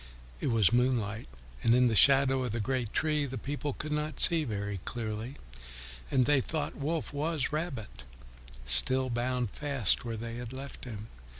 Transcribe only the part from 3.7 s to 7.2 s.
could not see very clearly, and they thought Wolf